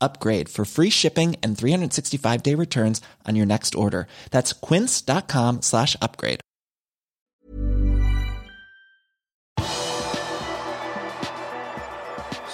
upgrade 0.00 0.48
for 0.48 0.64
free 0.64 0.90
shipping 0.90 1.36
and 1.42 1.56
365 1.56 2.42
day 2.42 2.54
returns 2.54 3.00
on 3.26 3.36
your 3.36 3.46
next 3.46 3.74
order. 3.74 4.06
That's 4.30 4.52
quince.com 4.52 5.62
slash 5.62 5.96
upgrade. 6.02 6.40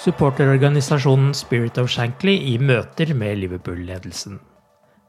Supporterorganisasjonen 0.05 1.33
Spirit 1.33 1.79
of 1.81 1.89
Shankly 1.89 2.35
i 2.53 2.57
møter 2.61 3.13
med 3.17 3.39
Liverpool-ledelsen. 3.41 4.37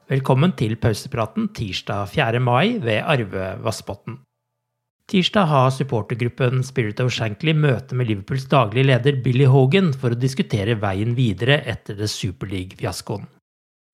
Velkommen 0.08 0.54
til 0.56 0.76
pausepraten 0.80 1.50
tirsdag 1.52 2.08
4. 2.14 2.40
mai 2.40 2.78
ved 2.80 3.02
Arve 3.04 3.58
Vassbotn. 3.64 4.25
Tirsdag 5.06 5.46
har 5.46 5.68
supportergruppen 5.70 6.64
Spirit 6.66 6.98
of 6.98 7.12
Shankly 7.14 7.52
møte 7.54 7.94
med 7.94 8.08
Liverpools 8.10 8.48
daglige 8.50 8.88
leder 8.88 9.20
Billy 9.22 9.46
Hogan 9.46 9.92
for 9.94 10.10
å 10.10 10.18
diskutere 10.18 10.74
veien 10.82 11.12
videre 11.14 11.60
etter 11.62 11.94
det 11.94 12.08
Superleague-fiaskoen. 12.10 13.28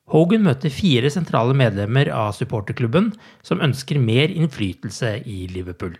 Hogan 0.08 0.46
møter 0.46 0.72
fire 0.72 1.10
sentrale 1.12 1.52
medlemmer 1.52 2.08
av 2.16 2.32
supporterklubben 2.38 3.12
som 3.44 3.60
ønsker 3.60 4.00
mer 4.00 4.32
innflytelse 4.32 5.18
i 5.28 5.44
Liverpool. 5.52 5.98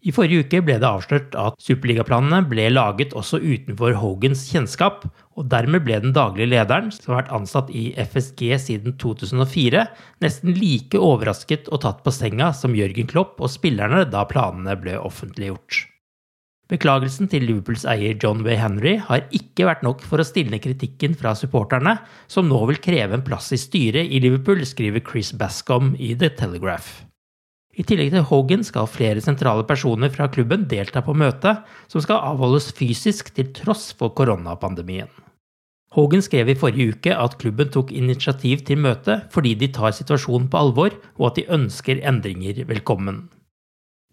I 0.00 0.12
forrige 0.16 0.46
uke 0.46 0.62
ble 0.64 0.78
det 0.80 0.88
avslørt 0.88 1.34
at 1.36 1.58
superligaplanene 1.60 2.38
ble 2.48 2.70
laget 2.72 3.12
også 3.18 3.36
utenfor 3.42 3.98
Hogans 4.00 4.46
kjennskap, 4.48 5.04
og 5.36 5.50
dermed 5.52 5.84
ble 5.84 5.98
den 6.00 6.14
daglige 6.16 6.48
lederen, 6.54 6.88
som 6.94 7.12
har 7.12 7.22
vært 7.22 7.34
ansatt 7.36 7.68
i 7.76 7.90
FSG 8.00 8.54
siden 8.62 8.96
2004, 9.02 9.84
nesten 10.24 10.56
like 10.56 10.96
overrasket 10.96 11.68
og 11.68 11.82
tatt 11.84 12.00
på 12.06 12.14
senga 12.16 12.48
som 12.56 12.76
Jørgen 12.76 13.12
Klopp 13.12 13.44
og 13.44 13.52
spillerne 13.52 14.06
da 14.08 14.24
planene 14.30 14.78
ble 14.80 14.96
offentliggjort. 14.96 15.84
Beklagelsen 16.70 17.28
til 17.28 17.44
Liverpools 17.48 17.84
eier 17.90 18.14
John 18.14 18.44
Way 18.46 18.56
Henry 18.62 18.94
har 19.02 19.26
ikke 19.36 19.66
vært 19.66 19.84
nok 19.84 20.04
for 20.06 20.22
å 20.22 20.26
stilne 20.26 20.62
kritikken 20.62 21.18
fra 21.18 21.34
supporterne, 21.36 21.98
som 22.30 22.48
nå 22.48 22.62
vil 22.70 22.80
kreve 22.80 23.18
en 23.18 23.26
plass 23.26 23.50
i 23.52 23.60
styret 23.60 24.08
i 24.08 24.22
Liverpool, 24.22 24.64
skriver 24.64 25.04
Chris 25.04 25.34
Bascom 25.36 25.92
i 25.98 26.14
The 26.14 26.30
Telegraph. 26.40 27.02
I 27.78 27.84
tillegg 27.86 28.10
til 28.10 28.26
Hogan 28.26 28.64
skal 28.66 28.88
flere 28.90 29.22
sentrale 29.22 29.62
personer 29.66 30.10
fra 30.10 30.26
klubben 30.32 30.66
delta 30.70 31.04
på 31.06 31.14
møtet, 31.14 31.62
som 31.88 32.02
skal 32.02 32.22
avholdes 32.32 32.72
fysisk 32.74 33.30
til 33.36 33.52
tross 33.54 33.92
for 33.94 34.10
koronapandemien. 34.18 35.10
Hogan 35.94 36.22
skrev 36.22 36.50
i 36.50 36.58
forrige 36.58 36.94
uke 36.94 37.14
at 37.14 37.36
klubben 37.38 37.70
tok 37.74 37.90
initiativ 37.90 38.62
til 38.66 38.78
møtet 38.78 39.26
fordi 39.34 39.56
de 39.58 39.70
tar 39.74 39.94
situasjonen 39.94 40.46
på 40.50 40.58
alvor, 40.58 40.94
og 41.18 41.30
at 41.30 41.38
de 41.40 41.48
ønsker 41.50 42.02
endringer 42.06 42.62
velkommen. 42.68 43.24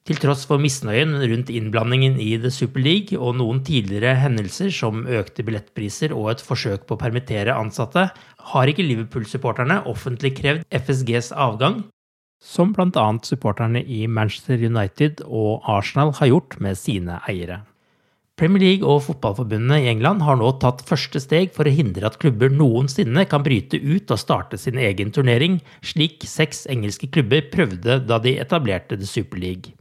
Til 0.08 0.22
tross 0.24 0.46
for 0.48 0.62
misnøyen 0.64 1.18
rundt 1.20 1.50
innblandingen 1.52 2.16
i 2.24 2.30
The 2.40 2.50
Super 2.54 2.80
League 2.80 3.18
og 3.20 3.36
noen 3.42 3.60
tidligere 3.68 4.16
hendelser 4.22 4.72
som 4.72 5.04
økte 5.04 5.44
billettpriser 5.44 6.14
og 6.16 6.32
et 6.32 6.46
forsøk 6.46 6.86
på 6.88 6.96
å 6.96 7.02
permittere 7.02 7.58
ansatte, 7.58 8.08
har 8.54 8.72
ikke 8.72 8.86
Liverpool-supporterne 8.88 9.82
offentlig 9.92 10.32
krevd 10.40 10.64
FSGs 10.72 11.34
avgang, 11.36 11.84
som 12.44 12.74
bl.a. 12.74 13.08
supporterne 13.24 13.82
i 13.84 14.06
Manchester 14.08 14.62
United 14.62 15.24
og 15.26 15.66
Arsenal 15.70 16.14
har 16.20 16.32
gjort 16.32 16.60
med 16.64 16.78
sine 16.78 17.20
eiere. 17.30 17.64
Premier 18.38 18.62
League 18.62 18.86
og 18.86 19.02
fotballforbundene 19.08 19.80
i 19.82 19.88
England 19.90 20.22
har 20.22 20.38
nå 20.38 20.52
tatt 20.62 20.84
første 20.86 21.18
steg 21.24 21.56
for 21.56 21.66
å 21.66 21.74
hindre 21.74 22.06
at 22.06 22.20
klubber 22.22 22.54
noensinne 22.54 23.26
kan 23.30 23.42
bryte 23.46 23.80
ut 23.82 24.14
og 24.14 24.22
starte 24.22 24.60
sin 24.62 24.78
egen 24.78 25.10
turnering, 25.10 25.58
slik 25.82 26.22
seks 26.30 26.68
engelske 26.70 27.10
klubber 27.10 27.50
prøvde 27.50 27.98
da 28.06 28.22
de 28.22 28.38
etablerte 28.38 29.00
The 29.00 29.10
Super 29.10 29.42
League. 29.42 29.77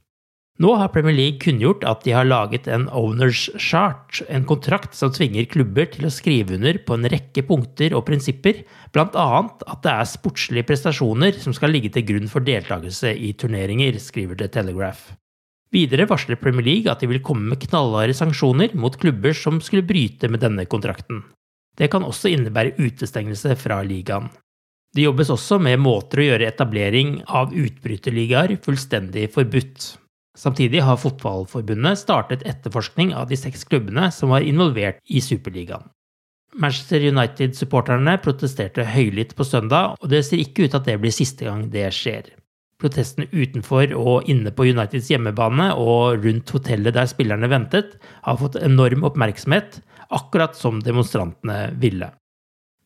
Nå 0.56 0.70
har 0.80 0.88
Premier 0.88 1.12
League 1.12 1.40
kunngjort 1.42 1.82
at 1.84 2.06
de 2.06 2.14
har 2.16 2.24
laget 2.24 2.64
en 2.72 2.86
Owners 2.96 3.50
Chart, 3.60 4.22
en 4.32 4.46
kontrakt 4.48 4.94
som 4.96 5.10
tvinger 5.12 5.44
klubber 5.52 5.90
til 5.92 6.06
å 6.08 6.12
skrive 6.12 6.56
under 6.56 6.78
på 6.80 6.96
en 6.96 7.04
rekke 7.12 7.44
punkter 7.44 7.92
og 7.92 8.06
prinsipper, 8.08 8.62
bl.a. 8.94 9.26
at 9.44 9.82
det 9.84 9.92
er 9.92 10.08
sportslige 10.08 10.64
prestasjoner 10.70 11.36
som 11.42 11.52
skal 11.52 11.76
ligge 11.76 11.90
til 11.92 12.06
grunn 12.08 12.32
for 12.32 12.46
deltakelse 12.46 13.12
i 13.12 13.34
turneringer, 13.36 13.98
skriver 14.00 14.40
The 14.40 14.48
Telegraph. 14.54 15.12
Videre 15.76 16.06
varsler 16.08 16.40
Premier 16.40 16.64
League 16.64 16.88
at 16.88 17.04
de 17.04 17.10
vil 17.10 17.20
komme 17.26 17.50
med 17.50 17.60
knallharde 17.66 18.16
sanksjoner 18.16 18.72
mot 18.80 18.96
klubber 18.96 19.36
som 19.36 19.60
skulle 19.60 19.84
bryte 19.84 20.30
med 20.32 20.40
denne 20.40 20.64
kontrakten. 20.64 21.20
Det 21.76 21.90
kan 21.92 22.06
også 22.06 22.32
innebære 22.32 22.78
utestengelse 22.80 23.58
fra 23.60 23.82
ligaen. 23.84 24.32
Det 24.96 25.04
jobbes 25.04 25.28
også 25.34 25.60
med 25.60 25.82
måter 25.84 26.22
å 26.22 26.28
gjøre 26.30 26.48
etablering 26.48 27.18
av 27.28 27.52
utbryterligaer 27.52 28.56
fullstendig 28.64 29.28
forbudt. 29.36 29.90
Samtidig 30.36 30.82
har 30.84 30.98
Fotballforbundet 31.00 31.98
startet 31.98 32.44
etterforskning 32.44 33.14
av 33.16 33.30
de 33.30 33.38
seks 33.40 33.64
klubbene 33.64 34.10
som 34.12 34.34
var 34.34 34.44
involvert 34.44 35.00
i 35.08 35.22
Superligaen. 35.24 35.88
Manchester 36.56 37.02
United-supporterne 37.04 38.16
protesterte 38.24 38.84
høylytt 38.88 39.34
på 39.36 39.44
søndag, 39.44 39.96
og 40.00 40.12
det 40.12 40.22
ser 40.24 40.40
ikke 40.40 40.66
ut 40.66 40.76
at 40.76 40.86
det 40.88 40.98
blir 41.02 41.12
siste 41.12 41.48
gang 41.48 41.66
det 41.72 41.88
skjer. 41.92 42.30
Protestene 42.80 43.28
utenfor 43.32 43.92
og 43.96 44.28
inne 44.28 44.52
på 44.52 44.68
Uniteds 44.68 45.08
hjemmebane 45.12 45.70
og 45.80 46.24
rundt 46.24 46.52
hotellet 46.52 46.96
der 46.96 47.08
spillerne 47.08 47.48
ventet, 47.48 47.96
har 48.24 48.40
fått 48.40 48.60
enorm 48.60 49.04
oppmerksomhet, 49.08 49.80
akkurat 50.12 50.56
som 50.56 50.80
demonstrantene 50.84 51.72
ville. 51.80 52.12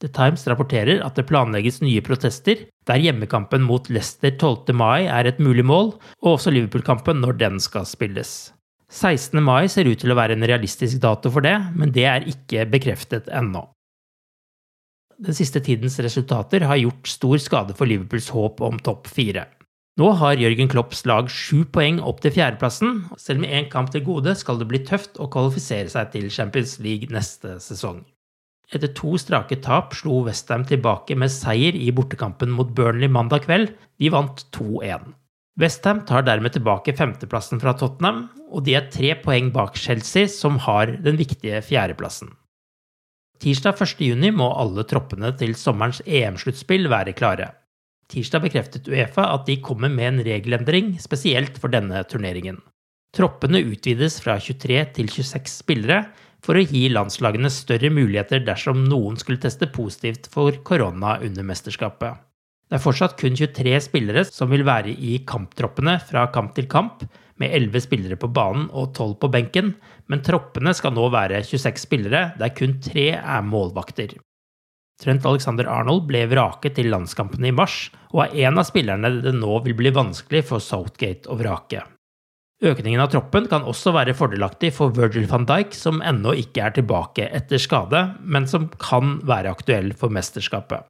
The 0.00 0.08
Times 0.08 0.46
rapporterer 0.48 1.02
at 1.04 1.18
det 1.18 1.26
planlegges 1.28 1.82
nye 1.82 2.00
protester, 2.02 2.62
der 2.90 3.00
hjemmekampen 3.00 3.62
mot 3.66 3.88
Leicester 3.92 4.32
12. 4.34 4.74
mai 4.74 5.06
er 5.06 5.28
et 5.30 5.38
mulig 5.42 5.64
mål, 5.66 5.94
og 6.22 6.32
også 6.36 6.52
Liverpool-kampen 6.54 7.22
når 7.22 7.38
den 7.40 7.60
skal 7.62 7.86
spilles. 7.86 8.52
16. 8.90 9.38
mai 9.46 9.68
ser 9.70 9.86
ut 9.86 10.00
til 10.02 10.10
å 10.10 10.18
være 10.18 10.34
en 10.34 10.46
realistisk 10.50 10.98
dato 11.02 11.30
for 11.30 11.46
det, 11.46 11.54
men 11.78 11.94
det 11.94 12.08
er 12.10 12.26
ikke 12.26 12.66
bekreftet 12.72 13.30
ennå. 13.30 13.68
Den 15.20 15.36
siste 15.36 15.60
tidens 15.62 15.98
resultater 16.00 16.64
har 16.66 16.80
gjort 16.80 17.08
stor 17.12 17.38
skade 17.38 17.76
for 17.76 17.86
Liverpools 17.86 18.30
håp 18.34 18.62
om 18.64 18.80
topp 18.82 19.06
fire. 19.12 19.46
Nå 20.00 20.14
har 20.16 20.40
Jørgen 20.40 20.70
Klopps 20.72 21.02
lag 21.04 21.28
sju 21.28 21.66
poeng 21.68 21.98
opp 22.00 22.22
til 22.24 22.32
fjerdeplassen. 22.32 23.02
Selv 23.20 23.42
med 23.42 23.52
én 23.52 23.68
kamp 23.70 23.90
til 23.92 24.04
gode 24.06 24.32
skal 24.38 24.56
det 24.58 24.70
bli 24.70 24.80
tøft 24.86 25.20
å 25.20 25.28
kvalifisere 25.30 25.92
seg 25.92 26.14
til 26.14 26.30
Champions 26.32 26.78
League 26.80 27.12
neste 27.12 27.58
sesong. 27.60 28.00
Etter 28.70 28.92
to 28.94 29.16
strake 29.18 29.56
tap 29.64 29.94
slo 29.98 30.20
Westham 30.26 30.62
tilbake 30.68 31.16
med 31.18 31.32
seier 31.34 31.74
i 31.74 31.90
bortekampen 31.94 32.52
mot 32.54 32.70
Burnley 32.76 33.10
mandag 33.10 33.48
kveld. 33.48 33.72
De 33.98 34.10
vant 34.14 34.44
2-1. 34.54 35.08
Westham 35.60 36.04
tar 36.06 36.22
dermed 36.24 36.54
tilbake 36.54 36.94
femteplassen 36.96 37.60
fra 37.60 37.74
Tottenham, 37.76 38.28
og 38.50 38.64
de 38.64 38.76
er 38.78 38.86
tre 38.92 39.16
poeng 39.18 39.50
bak 39.52 39.74
Chelsea, 39.76 40.30
som 40.30 40.60
har 40.62 40.94
den 41.02 41.18
viktige 41.18 41.58
fjerdeplassen. 41.66 42.30
Tirsdag 43.40 43.80
1.6 43.80 44.30
må 44.36 44.50
alle 44.52 44.84
troppene 44.84 45.32
til 45.40 45.56
sommerens 45.56 46.02
EM-sluttspill 46.06 46.86
være 46.92 47.16
klare. 47.16 47.50
Tirsdag 48.10 48.44
bekreftet 48.44 48.88
Uefa 48.90 49.28
at 49.34 49.46
de 49.48 49.60
kommer 49.64 49.90
med 49.90 50.08
en 50.08 50.24
regelendring 50.26 50.96
spesielt 51.02 51.58
for 51.58 51.72
denne 51.72 52.02
turneringen. 52.10 52.58
Troppene 53.16 53.62
utvides 53.66 54.20
fra 54.22 54.36
23 54.38 54.82
til 54.94 55.08
26 55.10 55.50
spillere 55.50 56.04
for 56.44 56.56
å 56.56 56.64
gi 56.64 56.88
landslagene 56.92 57.50
større 57.52 57.90
muligheter 57.92 58.42
dersom 58.46 58.84
noen 58.88 59.18
skulle 59.20 59.40
teste 59.42 59.68
positivt 59.72 60.30
for 60.32 60.56
korona 60.66 61.18
under 61.24 61.46
mesterskapet. 61.46 62.18
Det 62.70 62.78
er 62.78 62.84
fortsatt 62.84 63.16
kun 63.18 63.34
23 63.34 63.74
spillere 63.82 64.22
som 64.28 64.50
vil 64.52 64.62
være 64.66 64.92
i 64.94 65.18
kamptroppene 65.26 65.96
fra 66.06 66.28
kamp 66.34 66.54
til 66.54 66.68
kamp, 66.70 67.02
med 67.40 67.54
11 67.56 67.86
spillere 67.86 68.18
på 68.20 68.28
banen 68.36 68.66
og 68.76 68.92
12 68.92 69.14
på 69.22 69.30
benken, 69.32 69.70
men 70.12 70.22
troppene 70.22 70.74
skal 70.76 70.92
nå 70.92 71.06
være 71.10 71.40
26 71.48 71.86
spillere, 71.86 72.20
der 72.38 72.52
kun 72.54 72.76
tre 72.84 73.14
er 73.16 73.46
målvakter. 73.46 74.12
Trent 75.00 75.24
Alexander 75.24 75.70
Arnold 75.72 76.04
ble 76.10 76.26
vraket 76.28 76.76
til 76.76 76.90
landskampene 76.92 77.48
i 77.48 77.56
mars, 77.56 77.86
og 78.12 78.26
er 78.26 78.50
en 78.50 78.60
av 78.60 78.68
spillerne 78.68 79.14
det 79.24 79.32
nå 79.38 79.56
vil 79.64 79.78
bli 79.78 79.94
vanskelig 79.96 80.44
for 80.52 80.62
Southgate 80.62 81.32
å 81.32 81.38
vrake. 81.40 81.86
Økningen 82.60 83.00
av 83.00 83.08
troppen 83.08 83.46
kan 83.48 83.64
også 83.64 83.94
være 83.96 84.12
fordelaktig 84.12 84.68
for 84.76 84.92
Virgil 84.92 85.24
van 85.30 85.46
Dijk, 85.48 85.72
som 85.72 86.02
ennå 86.04 86.34
ikke 86.42 86.66
er 86.66 86.74
tilbake 86.76 87.30
etter 87.32 87.62
skade, 87.62 88.02
men 88.20 88.44
som 88.50 88.66
kan 88.76 89.16
være 89.24 89.48
aktuell 89.54 89.94
for 89.96 90.12
mesterskapet. 90.12 90.84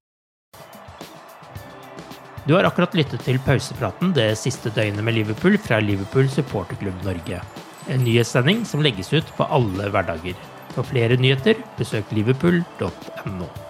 Du 2.48 2.56
har 2.56 2.66
akkurat 2.66 2.96
lyttet 2.98 3.22
til 3.22 3.38
pausepraten 3.46 4.10
det 4.16 4.32
siste 4.40 4.74
døgnet 4.74 5.06
med 5.06 5.14
Liverpool 5.20 5.60
fra 5.62 5.78
Liverpool 5.78 6.26
supporterklubb 6.32 7.06
Norge. 7.06 7.38
En 7.86 8.02
nyhetssending 8.02 8.64
som 8.66 8.82
legges 8.82 9.12
ut 9.14 9.30
på 9.38 9.46
alle 9.46 9.92
hverdager. 9.94 10.34
For 10.74 10.82
flere 10.82 11.20
nyheter, 11.22 11.62
besøk 11.78 12.10
liverpool.no. 12.16 13.69